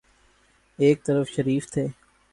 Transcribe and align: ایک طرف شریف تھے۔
ایک 0.79 1.03
طرف 1.05 1.29
شریف 1.29 1.63
تھے۔ 1.71 1.85